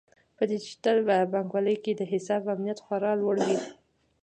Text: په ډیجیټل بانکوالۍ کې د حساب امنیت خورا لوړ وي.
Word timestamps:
په 0.35 0.43
ډیجیټل 0.51 0.97
بانکوالۍ 1.33 1.75
کې 1.83 1.91
د 1.95 2.01
حساب 2.11 2.41
امنیت 2.53 2.79
خورا 2.85 3.11
لوړ 3.21 3.35
وي. 3.47 3.59